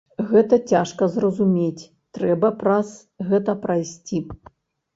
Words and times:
Гэта 0.29 0.57
цяжка 0.71 1.09
зразумець, 1.15 1.87
трэба 2.19 2.53
праз 2.65 2.97
гэта 3.31 3.59
прайсці. 3.69 4.27